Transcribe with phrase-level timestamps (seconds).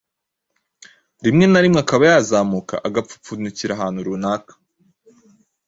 [1.25, 4.53] rimwe na rimwe akaba yazamuka agapfupfunukira ahantu runaka